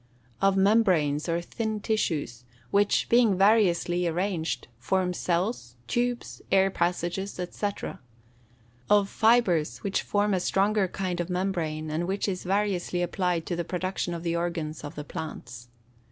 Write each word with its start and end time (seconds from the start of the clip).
_Of 0.41 0.57
membranes, 0.57 1.29
or 1.29 1.41
thin 1.41 1.79
tissues, 1.79 2.43
which, 2.71 3.07
being 3.07 3.37
variously 3.37 4.07
arranged, 4.07 4.67
form 4.79 5.13
cells, 5.13 5.75
tubes, 5.85 6.41
air 6.51 6.71
passages, 6.71 7.39
&c. 7.51 7.67
Of 8.89 9.07
fibres, 9.09 9.77
which 9.83 10.01
form 10.01 10.33
a 10.33 10.39
stronger 10.39 10.87
kind 10.87 11.19
of 11.19 11.29
membrane, 11.29 11.91
and 11.91 12.07
which 12.07 12.27
is 12.27 12.45
variously 12.45 13.03
applied 13.03 13.45
to 13.45 13.55
the 13.55 13.63
production 13.63 14.15
of 14.15 14.23
the 14.23 14.35
organs 14.35 14.83
of 14.83 14.95
the 14.95 15.03
plants. 15.03 15.69